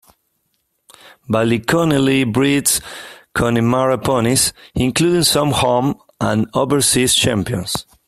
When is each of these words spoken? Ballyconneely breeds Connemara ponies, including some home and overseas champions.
Ballyconneely 1.29 2.23
breeds 2.25 2.81
Connemara 3.35 3.99
ponies, 3.99 4.51
including 4.73 5.21
some 5.21 5.51
home 5.51 5.93
and 6.19 6.47
overseas 6.55 7.13
champions. 7.13 7.85